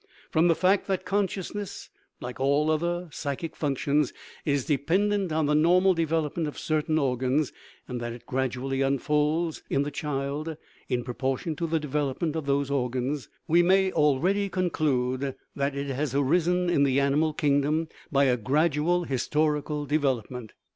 From 0.31 0.47
the 0.47 0.55
fact 0.55 0.87
that 0.87 1.05
consciousness, 1.05 1.91
like 2.19 2.39
all 2.39 2.71
other 2.71 3.07
psy 3.11 3.35
chic 3.35 3.55
functions, 3.55 4.13
is 4.45 4.65
dependent 4.65 5.31
on 5.31 5.45
the 5.45 5.53
normal 5.53 5.93
development 5.93 6.47
of 6.47 6.57
certain 6.57 6.97
organs, 6.97 7.53
and 7.87 8.01
that 8.01 8.11
it 8.11 8.25
gradually 8.25 8.81
unfolds 8.81 9.61
in 9.69 9.83
the 9.83 9.91
child 9.91 10.57
in 10.89 11.03
proportion 11.03 11.55
to 11.57 11.67
the 11.67 11.79
development 11.79 12.35
of 12.35 12.47
those 12.47 12.71
organs, 12.71 13.29
we 13.47 13.61
may 13.61 13.91
already 13.91 14.49
conclude 14.49 15.35
that 15.55 15.75
it 15.75 15.93
has 15.93 16.15
arisen 16.15 16.67
in 16.67 16.81
the 16.81 16.99
animal 16.99 17.31
kingdom 17.31 17.87
by 18.11 18.23
a 18.23 18.37
gradual 18.37 19.03
historical 19.03 19.85
de 19.85 19.99
velopment. 19.99 20.49